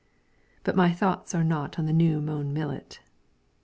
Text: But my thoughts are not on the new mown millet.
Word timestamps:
But 0.63 0.75
my 0.75 0.91
thoughts 0.91 1.35
are 1.35 1.43
not 1.43 1.77
on 1.77 1.85
the 1.85 1.93
new 1.93 2.21
mown 2.21 2.53
millet. 2.55 3.01